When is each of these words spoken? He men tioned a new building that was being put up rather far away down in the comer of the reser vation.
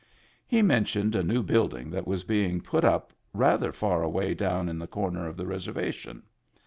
He 0.47 0.63
men 0.63 0.83
tioned 0.85 1.13
a 1.13 1.21
new 1.21 1.43
building 1.43 1.91
that 1.91 2.07
was 2.07 2.23
being 2.23 2.59
put 2.59 2.83
up 2.83 3.13
rather 3.35 3.71
far 3.71 4.01
away 4.01 4.33
down 4.33 4.67
in 4.67 4.79
the 4.79 4.87
comer 4.87 5.27
of 5.27 5.37
the 5.37 5.45
reser 5.45 5.73
vation. 5.73 6.23